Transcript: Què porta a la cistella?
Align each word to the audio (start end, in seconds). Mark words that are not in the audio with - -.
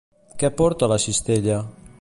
Què 0.43 0.49
porta 0.61 0.89
a 0.89 0.91
la 0.95 0.99
cistella? 1.05 1.63